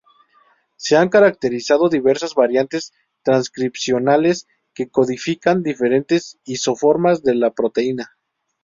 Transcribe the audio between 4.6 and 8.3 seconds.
que codifican diferentes isoformas de la proteína.